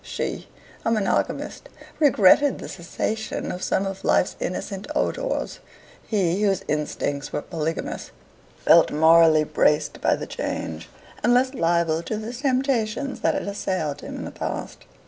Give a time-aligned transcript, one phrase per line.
[0.03, 0.47] She,
[0.83, 1.69] a monogamist,
[1.99, 5.59] regretted the cessation of some of life's innocent odours;
[6.07, 8.09] he, whose instincts were polygamous,
[8.65, 10.89] felt morally braced by the change,
[11.23, 14.85] and less liable to the temptations that had assailed him in the past.